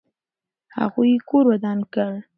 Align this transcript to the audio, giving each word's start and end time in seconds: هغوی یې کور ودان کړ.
هغوی 0.77 1.09
یې 1.15 1.19
کور 1.29 1.45
ودان 1.51 1.79
کړ. 1.93 2.11